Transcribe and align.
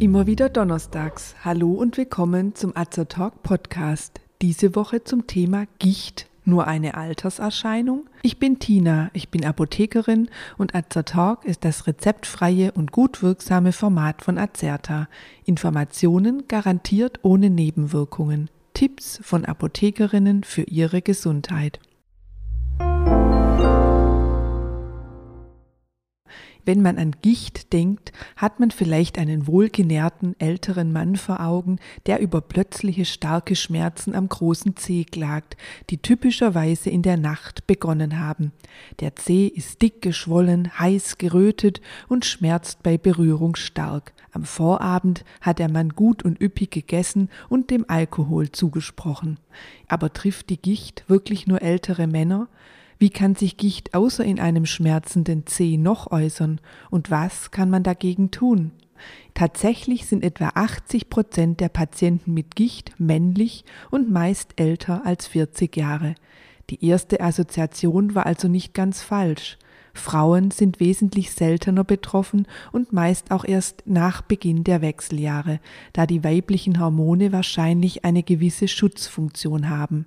Immer 0.00 0.28
wieder 0.28 0.48
donnerstags. 0.48 1.34
Hallo 1.44 1.72
und 1.72 1.96
willkommen 1.96 2.54
zum 2.54 2.76
Azer 2.76 3.08
Talk 3.08 3.42
Podcast. 3.42 4.20
Diese 4.40 4.76
Woche 4.76 5.02
zum 5.02 5.26
Thema 5.26 5.66
Gicht. 5.80 6.28
Nur 6.44 6.68
eine 6.68 6.94
Alterserscheinung? 6.94 8.08
Ich 8.22 8.38
bin 8.38 8.60
Tina, 8.60 9.10
ich 9.12 9.28
bin 9.30 9.44
Apothekerin 9.44 10.30
und 10.56 10.76
Azer 10.76 11.04
Talk 11.04 11.44
ist 11.44 11.64
das 11.64 11.88
rezeptfreie 11.88 12.70
und 12.70 12.92
gut 12.92 13.24
wirksame 13.24 13.72
Format 13.72 14.22
von 14.22 14.38
Azerta. 14.38 15.08
Informationen 15.44 16.46
garantiert 16.46 17.18
ohne 17.22 17.50
Nebenwirkungen. 17.50 18.50
Tipps 18.74 19.18
von 19.24 19.44
Apothekerinnen 19.46 20.44
für 20.44 20.62
ihre 20.62 21.02
Gesundheit. 21.02 21.80
Wenn 26.68 26.82
man 26.82 26.98
an 26.98 27.12
Gicht 27.22 27.72
denkt, 27.72 28.12
hat 28.36 28.60
man 28.60 28.70
vielleicht 28.70 29.16
einen 29.16 29.46
wohlgenährten 29.46 30.38
älteren 30.38 30.92
Mann 30.92 31.16
vor 31.16 31.40
Augen, 31.40 31.78
der 32.04 32.20
über 32.20 32.42
plötzliche 32.42 33.06
starke 33.06 33.56
Schmerzen 33.56 34.14
am 34.14 34.28
großen 34.28 34.76
Zeh 34.76 35.04
klagt, 35.04 35.56
die 35.88 35.96
typischerweise 35.96 36.90
in 36.90 37.00
der 37.00 37.16
Nacht 37.16 37.66
begonnen 37.66 38.20
haben. 38.20 38.52
Der 39.00 39.16
Zeh 39.16 39.46
ist 39.46 39.80
dick 39.80 40.02
geschwollen, 40.02 40.78
heiß 40.78 41.16
gerötet 41.16 41.80
und 42.06 42.26
schmerzt 42.26 42.82
bei 42.82 42.98
Berührung 42.98 43.56
stark. 43.56 44.12
Am 44.32 44.44
Vorabend 44.44 45.24
hat 45.40 45.60
der 45.60 45.70
Mann 45.70 45.94
gut 45.94 46.22
und 46.22 46.38
üppig 46.38 46.70
gegessen 46.70 47.30
und 47.48 47.70
dem 47.70 47.86
Alkohol 47.88 48.52
zugesprochen. 48.52 49.38
Aber 49.86 50.12
trifft 50.12 50.50
die 50.50 50.60
Gicht 50.60 51.04
wirklich 51.08 51.46
nur 51.46 51.62
ältere 51.62 52.06
Männer? 52.06 52.46
Wie 52.98 53.10
kann 53.10 53.36
sich 53.36 53.56
Gicht 53.56 53.94
außer 53.94 54.24
in 54.24 54.40
einem 54.40 54.66
schmerzenden 54.66 55.46
Zeh 55.46 55.76
noch 55.76 56.10
äußern 56.10 56.60
und 56.90 57.10
was 57.10 57.52
kann 57.52 57.70
man 57.70 57.84
dagegen 57.84 58.32
tun? 58.32 58.72
Tatsächlich 59.34 60.06
sind 60.06 60.24
etwa 60.24 60.50
80 60.54 61.08
Prozent 61.08 61.60
der 61.60 61.68
Patienten 61.68 62.34
mit 62.34 62.56
Gicht 62.56 62.98
männlich 62.98 63.64
und 63.92 64.10
meist 64.10 64.54
älter 64.60 65.06
als 65.06 65.28
40 65.28 65.76
Jahre. 65.76 66.16
Die 66.70 66.84
erste 66.84 67.20
Assoziation 67.20 68.16
war 68.16 68.26
also 68.26 68.48
nicht 68.48 68.74
ganz 68.74 69.00
falsch. 69.00 69.58
Frauen 69.94 70.50
sind 70.50 70.80
wesentlich 70.80 71.30
seltener 71.32 71.84
betroffen 71.84 72.46
und 72.72 72.92
meist 72.92 73.30
auch 73.30 73.44
erst 73.44 73.84
nach 73.86 74.22
Beginn 74.22 74.64
der 74.64 74.82
Wechseljahre, 74.82 75.60
da 75.92 76.06
die 76.06 76.24
weiblichen 76.24 76.80
Hormone 76.80 77.32
wahrscheinlich 77.32 78.04
eine 78.04 78.22
gewisse 78.22 78.68
Schutzfunktion 78.68 79.70
haben. 79.70 80.06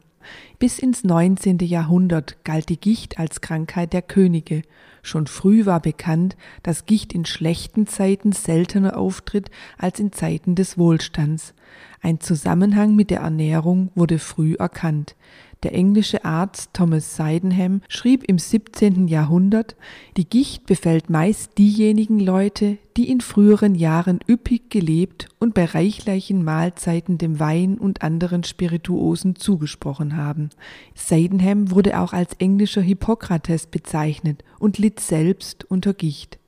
Bis 0.60 0.80
ins 0.80 1.04
19. 1.04 1.60
Jahrhundert 1.60 2.44
galt 2.44 2.70
die 2.70 2.80
Gicht 2.80 3.20
als 3.20 3.42
Krankheit 3.42 3.94
der 3.94 4.02
Könige. 4.02 4.62
Schon 5.04 5.28
früh 5.28 5.66
war 5.66 5.80
bekannt, 5.80 6.36
dass 6.64 6.86
Gicht 6.86 7.14
in 7.14 7.26
schlechten 7.26 7.88
Zeiten 7.88 8.34
seltener 8.34 8.98
auftritt 8.98 9.50
als 9.78 10.00
in 10.00 10.12
Zeiten 10.12 10.56
des 10.56 10.78
Wohlstands. 10.78 11.54
Ein 12.02 12.20
Zusammenhang 12.20 12.96
mit 12.96 13.10
der 13.10 13.22
Ernährung 13.22 13.92
wurde 13.96 14.20
früh 14.20 14.56
erkannt. 14.56 15.16
Der 15.64 15.76
englische 15.76 16.26
Arzt 16.26 16.72
Thomas 16.74 17.16
Sydenham 17.16 17.82
schrieb 17.88 18.24
im 18.24 18.40
17. 18.40 19.08
Jahrhundert, 19.08 19.76
die 20.18 20.28
Gicht 20.28 20.66
befällt 20.66 21.12
meist 21.12 21.60
diejenigen 21.60 22.20
Leute, 22.20 22.80
die 22.98 23.12
in 23.12 23.22
früheren 23.22 23.76
Jahren 23.76 24.20
üppig 24.28 24.72
gelebt 24.72 25.30
und 25.38 25.54
bei 25.54 25.66
reichlichen 25.66 26.44
Mahlzeiten 26.44 27.20
dem 27.20 27.40
Wein 27.40 27.78
und 27.78 28.02
anderen 28.02 28.44
Spirituosen 28.44 29.36
zugesprochen 29.36 30.18
haben. 30.18 30.50
Sydenham 30.96 31.70
wurde 31.70 32.00
auch 32.00 32.14
als 32.14 32.34
englischer 32.40 32.82
Hippokrates 32.82 33.68
bezeichnet 33.68 34.44
und 34.58 34.80
litt 34.80 34.91
selbst 35.00 35.64
unter 35.66 35.94
Gicht. 35.94 36.40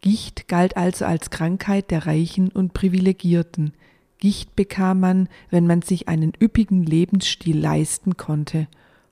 Gicht 0.00 0.48
galt 0.48 0.76
also 0.76 1.04
als 1.06 1.30
Krankheit 1.30 1.90
der 1.90 2.06
Reichen 2.06 2.48
und 2.48 2.74
Privilegierten. 2.74 3.72
Gicht 4.18 4.54
bekam 4.56 5.00
man, 5.00 5.28
wenn 5.50 5.66
man 5.66 5.82
sich 5.82 6.08
einen 6.08 6.32
üppigen 6.40 6.82
Lebensstil 6.82 7.58
leisten 7.58 8.16
konnte. 8.16 8.68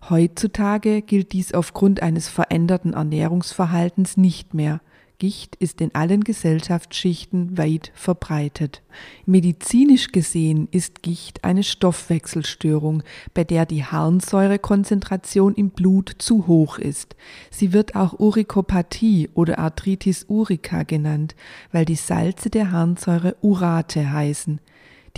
Heutzutage 0.08 1.00
gilt 1.00 1.32
dies 1.32 1.54
aufgrund 1.54 2.02
eines 2.02 2.28
veränderten 2.28 2.94
Ernährungsverhaltens 2.94 4.16
nicht 4.16 4.52
mehr. 4.52 4.80
Gicht 5.22 5.54
ist 5.54 5.80
in 5.80 5.94
allen 5.94 6.24
Gesellschaftsschichten 6.24 7.56
weit 7.56 7.92
verbreitet. 7.94 8.82
Medizinisch 9.24 10.10
gesehen 10.10 10.66
ist 10.72 11.04
Gicht 11.04 11.44
eine 11.44 11.62
Stoffwechselstörung, 11.62 13.04
bei 13.32 13.44
der 13.44 13.64
die 13.64 13.84
Harnsäurekonzentration 13.84 15.54
im 15.54 15.70
Blut 15.70 16.12
zu 16.18 16.48
hoch 16.48 16.76
ist. 16.76 17.14
Sie 17.52 17.72
wird 17.72 17.94
auch 17.94 18.18
Urikopathie 18.18 19.30
oder 19.32 19.60
Arthritis 19.60 20.26
urica 20.28 20.82
genannt, 20.82 21.36
weil 21.70 21.84
die 21.84 21.94
Salze 21.94 22.50
der 22.50 22.72
Harnsäure 22.72 23.36
Urate 23.42 24.10
heißen. 24.12 24.58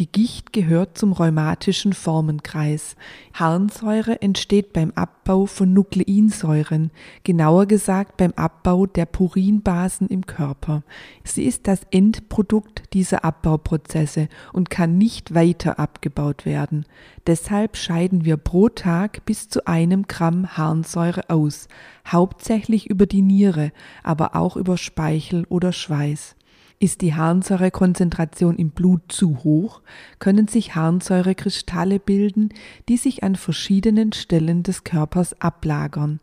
Die 0.00 0.10
Gicht 0.10 0.52
gehört 0.52 0.98
zum 0.98 1.12
rheumatischen 1.12 1.92
Formenkreis. 1.92 2.96
Harnsäure 3.32 4.20
entsteht 4.20 4.72
beim 4.72 4.90
Abbau 4.96 5.46
von 5.46 5.72
Nukleinsäuren, 5.72 6.90
genauer 7.22 7.66
gesagt 7.66 8.16
beim 8.16 8.32
Abbau 8.34 8.86
der 8.86 9.06
Purinbasen 9.06 10.08
im 10.08 10.26
Körper. 10.26 10.82
Sie 11.22 11.44
ist 11.44 11.68
das 11.68 11.82
Endprodukt 11.92 12.92
dieser 12.92 13.24
Abbauprozesse 13.24 14.28
und 14.52 14.68
kann 14.68 14.98
nicht 14.98 15.32
weiter 15.32 15.78
abgebaut 15.78 16.44
werden. 16.44 16.86
Deshalb 17.28 17.76
scheiden 17.76 18.24
wir 18.24 18.36
pro 18.36 18.68
Tag 18.70 19.24
bis 19.26 19.48
zu 19.48 19.64
einem 19.68 20.08
Gramm 20.08 20.56
Harnsäure 20.56 21.30
aus, 21.30 21.68
hauptsächlich 22.04 22.90
über 22.90 23.06
die 23.06 23.22
Niere, 23.22 23.70
aber 24.02 24.34
auch 24.34 24.56
über 24.56 24.76
Speichel 24.76 25.46
oder 25.48 25.72
Schweiß. 25.72 26.34
Ist 26.80 27.00
die 27.00 27.14
Harnsäurekonzentration 27.14 28.56
im 28.56 28.70
Blut 28.70 29.02
zu 29.08 29.44
hoch, 29.44 29.80
können 30.18 30.48
sich 30.48 30.74
Harnsäurekristalle 30.74 31.98
bilden, 31.98 32.50
die 32.88 32.96
sich 32.96 33.22
an 33.22 33.36
verschiedenen 33.36 34.12
Stellen 34.12 34.62
des 34.62 34.84
Körpers 34.84 35.40
ablagern. 35.40 36.20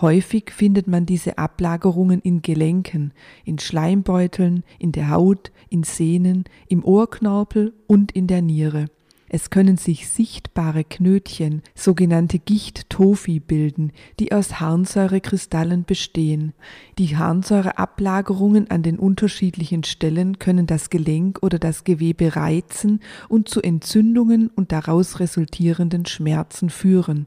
Häufig 0.00 0.50
findet 0.50 0.88
man 0.88 1.06
diese 1.06 1.38
Ablagerungen 1.38 2.20
in 2.20 2.42
Gelenken, 2.42 3.12
in 3.44 3.60
Schleimbeuteln, 3.60 4.64
in 4.80 4.90
der 4.90 5.10
Haut, 5.10 5.52
in 5.70 5.84
Sehnen, 5.84 6.44
im 6.68 6.84
Ohrknorpel 6.84 7.72
und 7.86 8.10
in 8.12 8.26
der 8.26 8.42
Niere. 8.42 8.86
Es 9.28 9.50
können 9.50 9.76
sich 9.76 10.08
sichtbare 10.08 10.84
Knötchen, 10.84 11.62
sogenannte 11.74 12.38
Gicht-Tophi 12.38 13.40
bilden, 13.40 13.92
die 14.20 14.32
aus 14.32 14.60
Harnsäurekristallen 14.60 15.84
bestehen. 15.84 16.52
Die 16.98 17.16
Harnsäureablagerungen 17.16 18.70
an 18.70 18.82
den 18.82 18.98
unterschiedlichen 18.98 19.82
Stellen 19.82 20.38
können 20.38 20.66
das 20.66 20.90
Gelenk 20.90 21.38
oder 21.42 21.58
das 21.58 21.84
Gewebe 21.84 22.36
reizen 22.36 23.00
und 23.28 23.48
zu 23.48 23.62
Entzündungen 23.62 24.50
und 24.54 24.72
daraus 24.72 25.20
resultierenden 25.20 26.06
Schmerzen 26.06 26.70
führen. 26.70 27.26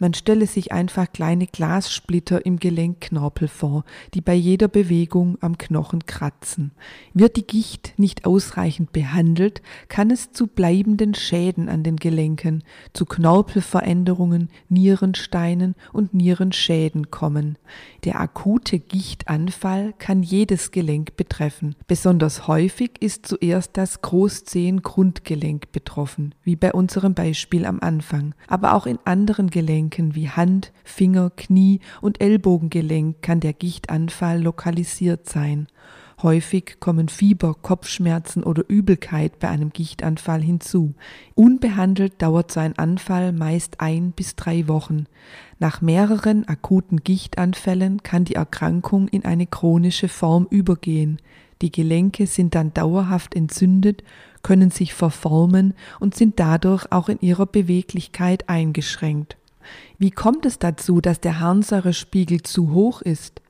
Man 0.00 0.14
stelle 0.14 0.46
sich 0.46 0.70
einfach 0.70 1.10
kleine 1.12 1.48
Glassplitter 1.48 2.46
im 2.46 2.60
Gelenkknorpel 2.60 3.48
vor, 3.48 3.84
die 4.14 4.20
bei 4.20 4.34
jeder 4.34 4.68
Bewegung 4.68 5.38
am 5.40 5.58
Knochen 5.58 6.06
kratzen. 6.06 6.70
Wird 7.14 7.36
die 7.36 7.46
Gicht 7.46 7.94
nicht 7.96 8.24
ausreichend 8.24 8.92
behandelt, 8.92 9.60
kann 9.88 10.12
es 10.12 10.30
zu 10.30 10.46
bleibenden 10.46 11.14
Schäden 11.14 11.68
an 11.68 11.82
den 11.82 11.96
Gelenken, 11.96 12.62
zu 12.92 13.06
Knorpelveränderungen, 13.06 14.50
Nierensteinen 14.68 15.74
und 15.92 16.14
Nierenschäden 16.14 17.10
kommen. 17.10 17.58
Der 18.04 18.20
akute 18.20 18.78
Gichtanfall 18.78 19.94
kann 19.98 20.22
jedes 20.22 20.70
Gelenk 20.70 21.16
betreffen. 21.16 21.74
Besonders 21.88 22.46
häufig 22.46 22.92
ist 23.00 23.26
zuerst 23.26 23.76
das 23.76 24.00
Großzehengrundgelenk 24.02 25.72
betroffen, 25.72 26.36
wie 26.44 26.54
bei 26.54 26.72
unserem 26.72 27.14
Beispiel 27.14 27.66
am 27.66 27.80
Anfang, 27.80 28.36
aber 28.46 28.74
auch 28.74 28.86
in 28.86 29.00
anderen 29.04 29.50
Gelenken 29.50 29.87
Gelenken 29.88 30.14
wie 30.14 30.28
Hand, 30.28 30.72
Finger, 30.84 31.30
Knie 31.30 31.80
und 32.00 32.20
Ellbogengelenk 32.20 33.22
kann 33.22 33.40
der 33.40 33.54
Gichtanfall 33.54 34.42
lokalisiert 34.42 35.28
sein. 35.28 35.66
Häufig 36.20 36.78
kommen 36.80 37.08
Fieber, 37.08 37.54
Kopfschmerzen 37.54 38.42
oder 38.42 38.64
Übelkeit 38.68 39.38
bei 39.38 39.48
einem 39.48 39.70
Gichtanfall 39.70 40.42
hinzu. 40.42 40.94
Unbehandelt 41.34 42.20
dauert 42.20 42.50
so 42.50 42.60
ein 42.60 42.76
Anfall 42.76 43.32
meist 43.32 43.80
ein 43.80 44.10
bis 44.12 44.34
drei 44.34 44.66
Wochen. 44.68 45.06
Nach 45.58 45.80
mehreren 45.80 46.46
akuten 46.48 46.98
Gichtanfällen 47.04 48.02
kann 48.02 48.24
die 48.24 48.34
Erkrankung 48.34 49.08
in 49.08 49.24
eine 49.24 49.46
chronische 49.46 50.08
Form 50.08 50.48
übergehen. 50.50 51.18
Die 51.62 51.72
Gelenke 51.72 52.26
sind 52.26 52.54
dann 52.54 52.74
dauerhaft 52.74 53.34
entzündet, 53.34 54.02
können 54.42 54.70
sich 54.70 54.94
verformen 54.94 55.74
und 55.98 56.14
sind 56.14 56.38
dadurch 56.40 56.90
auch 56.92 57.08
in 57.08 57.20
ihrer 57.20 57.46
Beweglichkeit 57.46 58.48
eingeschränkt. 58.48 59.38
Wie 59.98 60.10
kommt 60.10 60.46
es 60.46 60.58
dazu, 60.58 61.00
dass 61.00 61.20
der 61.20 61.40
Harnsäurespiegel 61.40 62.42
zu 62.42 62.72
hoch 62.72 63.02
ist? 63.02 63.40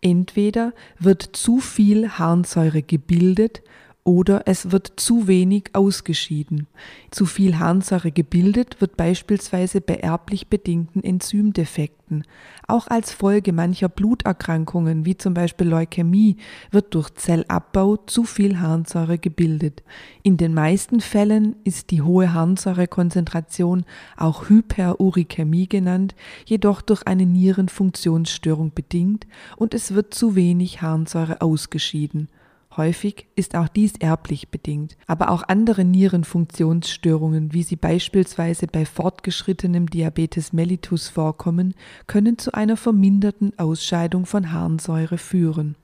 Entweder 0.00 0.72
wird 0.98 1.22
zu 1.22 1.58
viel 1.58 2.10
Harnsäure 2.10 2.82
gebildet 2.82 3.62
oder 4.06 4.42
es 4.46 4.70
wird 4.70 4.92
zu 4.94 5.26
wenig 5.26 5.70
ausgeschieden. 5.72 6.68
Zu 7.10 7.26
viel 7.26 7.58
Harnsäure 7.58 8.12
gebildet 8.12 8.80
wird 8.80 8.96
beispielsweise 8.96 9.80
bei 9.80 9.94
erblich 9.96 10.46
bedingten 10.46 11.02
Enzymdefekten. 11.02 12.22
Auch 12.68 12.86
als 12.86 13.10
Folge 13.10 13.52
mancher 13.52 13.88
Bluterkrankungen, 13.88 15.04
wie 15.04 15.16
zum 15.16 15.34
Beispiel 15.34 15.66
Leukämie, 15.66 16.36
wird 16.70 16.94
durch 16.94 17.10
Zellabbau 17.14 17.96
zu 17.96 18.22
viel 18.22 18.60
Harnsäure 18.60 19.18
gebildet. 19.18 19.82
In 20.22 20.36
den 20.36 20.54
meisten 20.54 21.00
Fällen 21.00 21.56
ist 21.64 21.90
die 21.90 22.02
hohe 22.02 22.32
Harnsäurekonzentration 22.32 23.84
auch 24.16 24.48
Hyperurikämie 24.48 25.66
genannt, 25.66 26.14
jedoch 26.44 26.80
durch 26.80 27.04
eine 27.08 27.26
Nierenfunktionsstörung 27.26 28.70
bedingt 28.72 29.26
und 29.56 29.74
es 29.74 29.94
wird 29.94 30.14
zu 30.14 30.36
wenig 30.36 30.80
Harnsäure 30.80 31.40
ausgeschieden. 31.40 32.28
Häufig 32.76 33.26
ist 33.36 33.54
auch 33.54 33.68
dies 33.68 33.94
erblich 34.00 34.50
bedingt, 34.50 34.98
aber 35.06 35.30
auch 35.30 35.44
andere 35.48 35.84
Nierenfunktionsstörungen, 35.84 37.54
wie 37.54 37.62
sie 37.62 37.76
beispielsweise 37.76 38.66
bei 38.66 38.84
fortgeschrittenem 38.84 39.88
Diabetes 39.88 40.52
mellitus 40.52 41.08
vorkommen, 41.08 41.74
können 42.06 42.36
zu 42.36 42.52
einer 42.52 42.76
verminderten 42.76 43.58
Ausscheidung 43.58 44.26
von 44.26 44.52
Harnsäure 44.52 45.16
führen. 45.16 45.76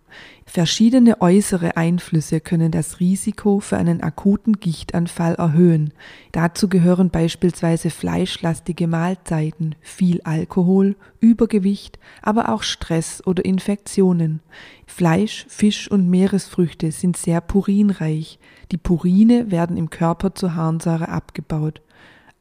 Verschiedene 0.44 1.20
äußere 1.20 1.76
Einflüsse 1.76 2.40
können 2.40 2.70
das 2.70 3.00
Risiko 3.00 3.60
für 3.60 3.76
einen 3.76 4.02
akuten 4.02 4.60
Gichtanfall 4.60 5.34
erhöhen. 5.34 5.92
Dazu 6.32 6.68
gehören 6.68 7.10
beispielsweise 7.10 7.90
fleischlastige 7.90 8.86
Mahlzeiten, 8.86 9.74
viel 9.80 10.20
Alkohol, 10.22 10.96
Übergewicht, 11.20 11.98
aber 12.20 12.48
auch 12.48 12.62
Stress 12.62 13.26
oder 13.26 13.44
Infektionen. 13.44 14.40
Fleisch, 14.86 15.46
Fisch 15.48 15.90
und 15.90 16.10
Meeresfrüchte 16.10 16.92
sind 16.92 17.16
sehr 17.16 17.40
purinreich. 17.40 18.38
Die 18.72 18.78
Purine 18.78 19.50
werden 19.50 19.76
im 19.76 19.90
Körper 19.90 20.34
zur 20.34 20.54
Harnsäure 20.54 21.08
abgebaut. 21.08 21.80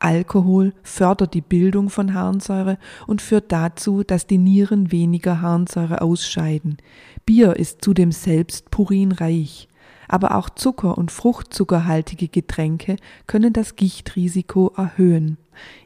Alkohol 0.04 0.74
fördert 0.82 1.34
die 1.34 1.42
Bildung 1.42 1.90
von 1.90 2.14
Harnsäure 2.14 2.78
und 3.08 3.22
führt 3.22 3.52
dazu, 3.52 4.04
dass 4.04 4.26
die 4.26 4.38
Nieren 4.38 4.92
weniger 4.92 5.42
Harnsäure 5.42 6.02
ausscheiden. 6.02 6.78
Bier 7.26 7.56
ist 7.56 7.84
zudem 7.84 8.12
selbst 8.12 8.72
purinreich. 8.72 9.68
Aber 10.08 10.36
auch 10.36 10.50
Zucker 10.50 10.98
und 10.98 11.12
fruchtzuckerhaltige 11.12 12.28
Getränke 12.28 12.98
können 13.28 13.54
das 13.54 13.76
Gichtrisiko 13.76 14.74
erhöhen. 14.76 15.38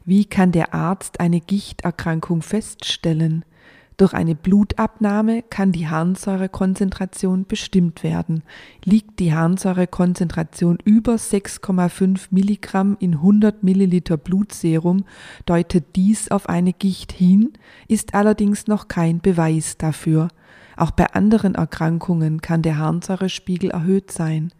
Wie 0.04 0.24
kann 0.24 0.50
der 0.50 0.74
Arzt 0.74 1.20
eine 1.20 1.40
Gichterkrankung 1.40 2.42
feststellen? 2.42 3.44
Durch 3.96 4.12
eine 4.12 4.34
Blutabnahme 4.34 5.42
kann 5.42 5.72
die 5.72 5.88
Harnsäurekonzentration 5.88 7.46
bestimmt 7.46 8.02
werden. 8.02 8.42
Liegt 8.84 9.18
die 9.20 9.32
Harnsäurekonzentration 9.32 10.78
über 10.84 11.14
6,5 11.14 12.26
Milligramm 12.30 12.98
in 13.00 13.14
100 13.14 13.62
Milliliter 13.62 14.18
Blutserum, 14.18 15.04
deutet 15.46 15.96
dies 15.96 16.30
auf 16.30 16.48
eine 16.48 16.74
Gicht 16.74 17.10
hin, 17.10 17.54
ist 17.88 18.14
allerdings 18.14 18.66
noch 18.66 18.88
kein 18.88 19.20
Beweis 19.20 19.78
dafür. 19.78 20.28
Auch 20.76 20.90
bei 20.90 21.06
anderen 21.14 21.54
Erkrankungen 21.54 22.42
kann 22.42 22.60
der 22.60 22.76
Harnsäurespiegel 22.76 23.70
erhöht 23.70 24.10
sein. 24.10 24.52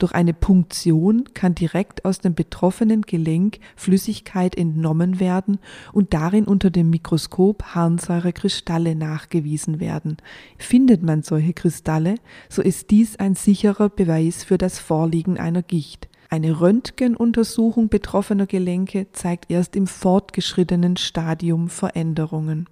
Durch 0.00 0.12
eine 0.12 0.32
Punktion 0.32 1.24
kann 1.34 1.54
direkt 1.54 2.06
aus 2.06 2.20
dem 2.20 2.34
betroffenen 2.34 3.02
Gelenk 3.02 3.58
Flüssigkeit 3.76 4.56
entnommen 4.56 5.20
werden 5.20 5.58
und 5.92 6.14
darin 6.14 6.46
unter 6.46 6.70
dem 6.70 6.88
Mikroskop 6.88 7.62
Harnsäurekristalle 7.74 8.94
nachgewiesen 8.94 9.78
werden. 9.78 10.16
Findet 10.56 11.02
man 11.02 11.22
solche 11.22 11.52
Kristalle, 11.52 12.14
so 12.48 12.62
ist 12.62 12.90
dies 12.90 13.16
ein 13.16 13.34
sicherer 13.34 13.90
Beweis 13.90 14.42
für 14.42 14.56
das 14.56 14.78
Vorliegen 14.78 15.38
einer 15.38 15.62
Gicht. 15.62 16.08
Eine 16.30 16.60
Röntgenuntersuchung 16.60 17.90
betroffener 17.90 18.46
Gelenke 18.46 19.08
zeigt 19.12 19.50
erst 19.50 19.76
im 19.76 19.86
fortgeschrittenen 19.86 20.96
Stadium 20.96 21.68
Veränderungen. 21.68 22.70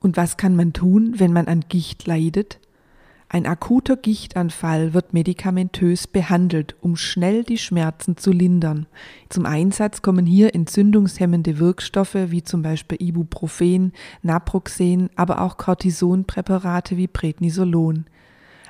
Und 0.00 0.16
was 0.16 0.36
kann 0.36 0.56
man 0.56 0.72
tun, 0.72 1.14
wenn 1.16 1.32
man 1.32 1.46
an 1.46 1.64
Gicht 1.68 2.08
leidet? 2.08 2.58
Ein 3.28 3.44
akuter 3.46 3.96
Gichtanfall 3.96 4.94
wird 4.94 5.12
medikamentös 5.12 6.06
behandelt, 6.06 6.76
um 6.80 6.94
schnell 6.94 7.42
die 7.42 7.58
Schmerzen 7.58 8.16
zu 8.16 8.30
lindern. 8.30 8.86
Zum 9.28 9.46
Einsatz 9.46 10.00
kommen 10.00 10.26
hier 10.26 10.54
entzündungshemmende 10.54 11.58
Wirkstoffe 11.58 12.14
wie 12.14 12.44
zum 12.44 12.62
Beispiel 12.62 13.02
Ibuprofen, 13.02 13.92
Naproxen, 14.22 15.10
aber 15.16 15.40
auch 15.40 15.56
Cortisonpräparate 15.56 16.96
wie 16.96 17.08
Prednisolon. 17.08 18.06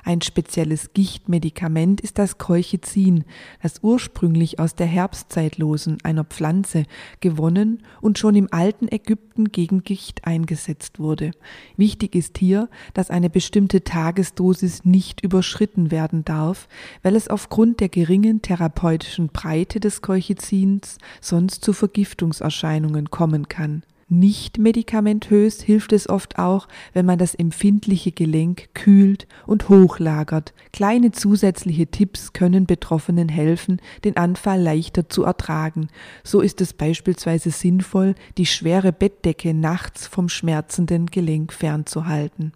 Ein 0.07 0.21
spezielles 0.21 0.93
Gichtmedikament 0.93 1.99
ist 1.99 2.17
das 2.17 2.37
Colchicin, 2.37 3.25
das 3.61 3.83
ursprünglich 3.83 4.57
aus 4.57 4.73
der 4.73 4.87
Herbstzeitlosen, 4.87 5.97
einer 6.01 6.23
Pflanze, 6.23 6.83
gewonnen 7.19 7.83
und 7.99 8.17
schon 8.17 8.33
im 8.35 8.47
alten 8.49 8.87
Ägypten 8.89 9.51
gegen 9.51 9.83
Gicht 9.83 10.23
eingesetzt 10.23 10.99
wurde. 10.99 11.31
Wichtig 11.75 12.15
ist 12.15 12.37
hier, 12.37 12.69
dass 12.93 13.09
eine 13.09 13.29
bestimmte 13.29 13.83
Tagesdosis 13.83 14.85
nicht 14.85 15.25
überschritten 15.25 15.91
werden 15.91 16.23
darf, 16.23 16.69
weil 17.03 17.17
es 17.17 17.27
aufgrund 17.27 17.81
der 17.81 17.89
geringen 17.89 18.41
therapeutischen 18.41 19.27
Breite 19.27 19.81
des 19.81 20.01
Colchicins 20.01 20.99
sonst 21.19 21.65
zu 21.65 21.73
Vergiftungserscheinungen 21.73 23.11
kommen 23.11 23.49
kann. 23.49 23.83
Nicht 24.09 24.57
medikamentös 24.57 25.61
hilft 25.61 25.91
es 25.91 26.07
oft 26.07 26.39
auch, 26.39 26.69
wenn 26.93 27.05
man 27.05 27.19
das 27.19 27.35
empfindliche 27.35 28.13
Gelenk 28.13 28.69
kühlt 28.73 29.27
und 29.45 29.67
hochlagert. 29.67 30.53
Kleine 30.71 31.11
zusätzliche 31.11 31.87
Tipps 31.87 32.31
können 32.31 32.65
Betroffenen 32.65 33.27
helfen, 33.27 33.81
den 34.05 34.15
Anfall 34.15 34.61
leichter 34.61 35.09
zu 35.09 35.23
ertragen. 35.23 35.89
So 36.23 36.39
ist 36.39 36.61
es 36.61 36.71
beispielsweise 36.71 37.51
sinnvoll, 37.51 38.15
die 38.37 38.45
schwere 38.45 38.93
Bettdecke 38.93 39.53
nachts 39.53 40.07
vom 40.07 40.29
schmerzenden 40.29 41.07
Gelenk 41.07 41.51
fernzuhalten. 41.51 42.53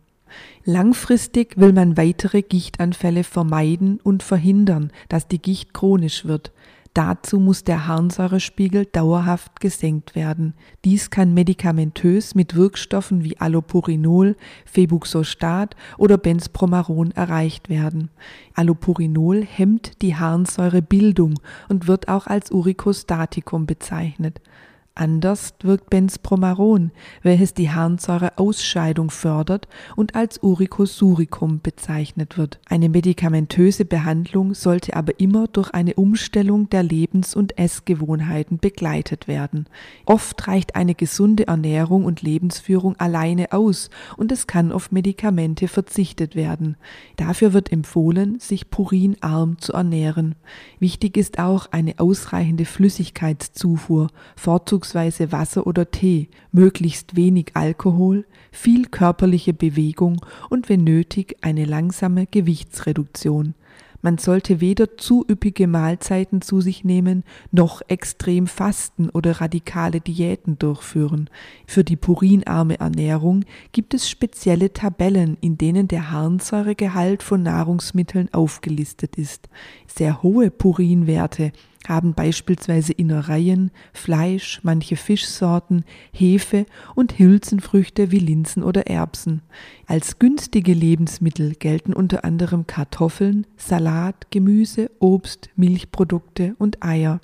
Langfristig 0.64 1.58
will 1.58 1.74
man 1.74 1.98
weitere 1.98 2.44
Gichtanfälle 2.44 3.26
vermeiden 3.26 4.00
und 4.02 4.24
verhindern, 4.24 4.92
dass 5.10 5.28
die 5.28 5.42
Gicht 5.42 5.74
chronisch 5.74 6.24
wird. 6.24 6.54
Dazu 6.94 7.40
muss 7.40 7.64
der 7.64 7.88
Harnsäurespiegel 7.88 8.86
dauerhaft 8.86 9.62
gesenkt 9.62 10.14
werden. 10.14 10.56
Dies 10.84 11.10
kann 11.10 11.34
medikamentös 11.34 12.36
mit 12.36 12.56
Wirkstoffen 12.56 13.24
wie 13.24 13.40
Allopurinol, 13.40 14.36
Febuxostat 14.66 15.78
oder 15.98 16.18
Benzpromaron 16.18 17.12
erreicht 17.12 17.70
werden. 17.70 18.10
Allopurinol 18.56 19.46
hemmt 19.46 20.02
die 20.02 20.18
Harnsäurebildung 20.18 21.36
und 21.70 21.88
wird 21.88 22.10
auch 22.10 22.28
als 22.28 22.52
Uricostatikum 22.52 23.66
bezeichnet. 23.66 24.42
Anders 25.02 25.56
wirkt 25.64 25.90
Benzpromaron, 25.90 26.92
welches 27.24 27.56
die 27.56 27.72
Harnsäureausscheidung 27.72 29.10
fördert 29.10 29.68
und 29.96 30.14
als 30.14 30.44
Uricosuricum 30.44 31.60
bezeichnet 31.60 32.38
wird. 32.38 32.60
Eine 32.70 32.88
medikamentöse 32.88 33.84
Behandlung 33.84 34.54
sollte 34.54 34.96
aber 34.96 35.20
immer 35.20 35.48
durch 35.48 35.72
eine 35.72 35.96
Umstellung 35.96 36.70
der 36.70 36.84
Lebens- 36.84 37.36
und 37.36 37.58
Essgewohnheiten 37.58 38.60
begleitet 38.60 39.28
werden. 39.28 39.66
Oft 40.06 40.48
reicht 40.48 40.76
eine 40.76 40.94
gesunde 40.94 41.48
Ernährung 41.48 42.06
und 42.06 42.22
Lebensführung 42.22 42.96
alleine 43.00 43.54
aus 43.54 43.90
und 44.18 44.32
es 44.32 44.46
kann 44.46 44.72
auf 44.72 44.92
Medikamente 44.92 45.68
verzichtet 45.68 46.36
werden. 46.36 46.78
Dafür 47.16 47.54
wird 47.54 47.72
empfohlen, 47.72 48.40
sich 48.40 48.70
purinarm 48.70 49.58
zu 49.58 49.74
ernähren. 49.74 50.36
Wichtig 50.78 51.18
ist 51.18 51.40
auch 51.40 51.66
eine 51.72 51.96
ausreichende 51.98 52.66
Flüssigkeitszufuhr, 52.66 54.10
vorzugsweise 54.36 54.91
vorzugsweise 54.92 55.32
Wasser 55.32 55.68
oder 55.68 55.90
Tee, 55.90 56.30
möglichst 56.52 57.16
wenig 57.16 57.52
Alkohol, 57.54 58.26
viel 58.52 58.86
körperliche 58.88 59.54
Bewegung 59.54 60.26
und 60.50 60.70
wenn 60.70 60.84
nötig 60.84 61.38
eine 61.42 61.66
langsame 61.66 62.26
Gewichtsreduktion. 62.28 63.56
Man 64.04 64.18
sollte 64.18 64.60
weder 64.62 64.98
zu 64.98 65.24
üppige 65.30 65.68
Mahlzeiten 65.68 66.42
zu 66.42 66.60
sich 66.60 66.84
nehmen, 66.84 67.24
noch 67.52 67.84
extrem 67.88 68.48
fasten 68.48 69.10
oder 69.12 69.42
radikale 69.42 70.02
Diäten 70.02 70.58
durchführen. 70.58 71.30
Für 71.68 71.84
die 71.84 71.98
purinarme 71.98 72.80
Ernährung 72.80 73.46
gibt 73.72 73.94
es 73.94 74.10
spezielle 74.10 74.74
Tabellen, 74.74 75.38
in 75.40 75.60
denen 75.60 75.88
der 75.88 76.10
Harnsäuregehalt 76.10 77.22
von 77.22 77.44
Nahrungsmitteln 77.44 78.34
aufgelistet 78.34 79.18
ist. 79.18 79.50
Sehr 79.86 80.24
hohe 80.24 80.50
Purinwerte 80.50 81.52
haben 81.88 82.14
beispielsweise 82.14 82.94
Innereien, 82.94 83.72
Fleisch, 83.94 84.60
manche 84.64 84.96
Fischsorten, 84.96 85.84
Hefe 86.12 86.66
und 86.96 87.18
Hülsenfrüchte 87.18 88.12
wie 88.12 88.20
Linsen 88.20 88.64
oder 88.64 88.88
Erbsen. 88.88 89.42
Als 89.88 90.20
günstige 90.20 90.74
Lebensmittel 90.74 91.56
gelten 91.56 91.94
unter 91.94 92.24
anderem 92.24 92.68
Kartoffeln, 92.68 93.48
Salat, 93.58 94.28
Gemüse, 94.30 94.92
Obst, 95.00 95.50
Milchprodukte 95.56 96.56
und 96.60 96.84
Eier. 96.84 97.20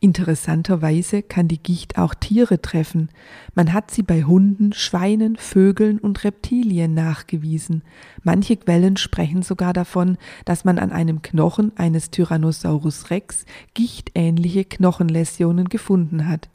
Interessanterweise 0.00 1.22
kann 1.22 1.48
die 1.48 1.62
Gicht 1.62 1.98
auch 1.98 2.14
Tiere 2.14 2.60
treffen. 2.60 3.08
Man 3.54 3.72
hat 3.72 3.90
sie 3.90 4.02
bei 4.02 4.24
Hunden, 4.24 4.72
Schweinen, 4.72 5.36
Vögeln 5.36 5.98
und 5.98 6.24
Reptilien 6.24 6.94
nachgewiesen. 6.94 7.82
Manche 8.22 8.56
Quellen 8.56 8.96
sprechen 8.96 9.42
sogar 9.42 9.72
davon, 9.72 10.18
dass 10.44 10.64
man 10.64 10.78
an 10.78 10.92
einem 10.92 11.22
Knochen 11.22 11.72
eines 11.76 12.10
Tyrannosaurus 12.10 13.10
rex 13.10 13.44
gichtähnliche 13.74 14.64
Knochenläsionen 14.64 15.68
gefunden 15.68 16.28
hat. 16.28 16.48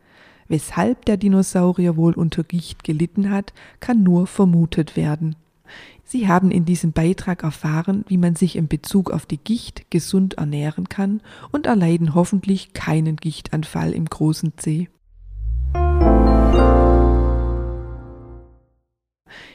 Weshalb 0.47 1.05
der 1.05 1.17
Dinosaurier 1.17 1.95
wohl 1.95 2.13
unter 2.13 2.43
Gicht 2.43 2.83
gelitten 2.83 3.29
hat, 3.29 3.53
kann 3.79 4.03
nur 4.03 4.25
vermutet 4.25 4.95
werden. 4.95 5.35
Sie 6.11 6.27
haben 6.27 6.49
in 6.49 6.65
diesem 6.65 6.91
Beitrag 6.91 7.43
erfahren, 7.43 8.03
wie 8.07 8.17
man 8.17 8.35
sich 8.35 8.55
in 8.55 8.67
Bezug 8.67 9.11
auf 9.11 9.27
die 9.27 9.37
Gicht 9.37 9.91
gesund 9.91 10.39
ernähren 10.39 10.89
kann 10.89 11.21
und 11.51 11.67
erleiden 11.67 12.15
hoffentlich 12.15 12.73
keinen 12.73 13.15
Gichtanfall 13.15 13.93
im 13.93 14.05
großen 14.05 14.53
C. 14.57 14.89